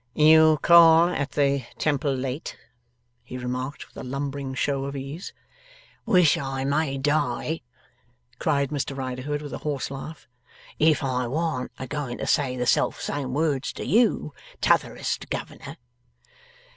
[0.15, 2.57] 'You call at the Temple late,'
[3.21, 5.31] he remarked, with a lumbering show of ease.
[6.07, 7.61] 'Wish I may die,'
[8.39, 10.27] cried Mr Riderhood, with a hoarse laugh,
[10.79, 15.77] 'if I warn't a goin' to say the self same words to you, T'otherest Governor!